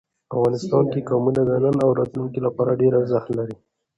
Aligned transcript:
افغانستان 0.33 0.83
کې 0.91 1.05
قومونه 1.09 1.41
د 1.45 1.51
نن 1.63 1.75
او 1.85 1.89
راتلونکي 1.99 2.39
لپاره 2.47 2.77
ډېر 2.81 2.91
ارزښت 2.99 3.29
لري. 3.37 3.55